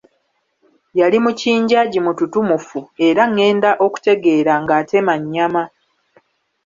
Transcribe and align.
Yali 0.99 1.17
mukinjaagi 1.23 1.99
mututumufu 2.05 2.79
era 3.07 3.23
ng’enda 3.31 3.71
okutegeera 3.85 4.53
ng’atema 4.61 5.13
nnyama. 5.21 5.63